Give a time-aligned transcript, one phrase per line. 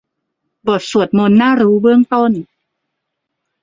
[0.67, 2.31] บทสวดมนต์น่ารู้เบื้องต้น